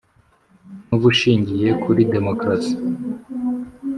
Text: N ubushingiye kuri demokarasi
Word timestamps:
N 0.87 0.89
ubushingiye 0.95 1.69
kuri 1.83 2.01
demokarasi 2.13 2.75